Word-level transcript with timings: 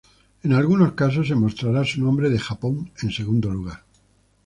En 0.43 0.53
algunos 0.53 0.93
casos 0.93 1.27
se 1.27 1.35
mostrará 1.35 1.85
su 1.85 2.03
nombre 2.03 2.31
de 2.31 2.39
Japón 2.39 2.91
en 3.03 3.11
segundo 3.11 3.51
lugar. 3.51 3.83